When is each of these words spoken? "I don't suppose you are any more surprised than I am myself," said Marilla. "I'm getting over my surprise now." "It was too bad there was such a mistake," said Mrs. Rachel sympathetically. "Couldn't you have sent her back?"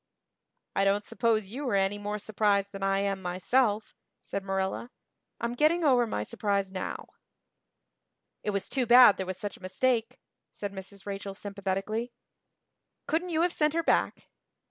"I 0.75 0.83
don't 0.83 1.05
suppose 1.05 1.45
you 1.49 1.69
are 1.69 1.75
any 1.75 1.99
more 1.99 2.17
surprised 2.17 2.71
than 2.71 2.81
I 2.81 3.01
am 3.01 3.21
myself," 3.21 3.93
said 4.23 4.43
Marilla. 4.43 4.89
"I'm 5.39 5.53
getting 5.53 5.83
over 5.83 6.07
my 6.07 6.23
surprise 6.23 6.71
now." 6.71 7.05
"It 8.41 8.49
was 8.49 8.67
too 8.67 8.87
bad 8.87 9.17
there 9.17 9.27
was 9.27 9.37
such 9.37 9.57
a 9.57 9.61
mistake," 9.61 10.17
said 10.53 10.73
Mrs. 10.73 11.05
Rachel 11.05 11.35
sympathetically. 11.35 12.11
"Couldn't 13.05 13.29
you 13.29 13.43
have 13.43 13.53
sent 13.53 13.75
her 13.75 13.83
back?" 13.83 14.27